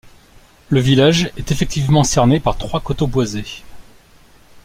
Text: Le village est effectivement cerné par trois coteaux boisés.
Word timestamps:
Le 0.69 0.79
village 0.79 1.29
est 1.37 1.51
effectivement 1.51 2.03
cerné 2.03 2.39
par 2.39 2.57
trois 2.57 2.79
coteaux 2.79 3.05
boisés. 3.05 3.61